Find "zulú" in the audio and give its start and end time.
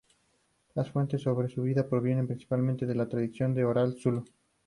4.01-4.25